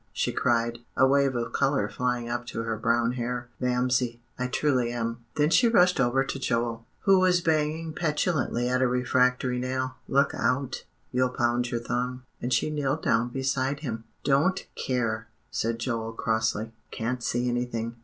[0.11, 4.91] she cried, a wave of color flying up to her brown hair, "Mamsie, I truly
[4.91, 9.97] am." Then she rushed over to Joel, who was banging petulantly at a refractory nail,
[10.07, 14.05] "Look out, you'll pound your thumb," and she kneeled down beside him.
[14.23, 17.95] "Don't care," said Joel crossly; "can't see anything.